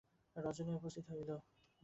রজনী 0.35 0.71
উপস্থিত 0.73 1.05
হইল। 1.11 1.29